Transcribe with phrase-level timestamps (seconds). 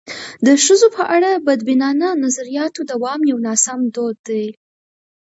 [0.45, 4.45] د ښځو په اړه د بدبینانه نظریاتو دوام یو ناسم دود دی.